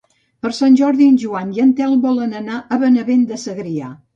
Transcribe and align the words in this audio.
Per 0.45 0.51
Sant 0.59 0.77
Jordi 0.79 1.09
en 1.09 1.19
Joan 1.25 1.53
i 1.57 1.63
en 1.65 1.75
Telm 1.81 2.01
volen 2.07 2.35
anar 2.43 2.59
a 2.61 2.81
Benavent 2.87 3.29
de 3.35 3.43
Segrià. 3.47 3.97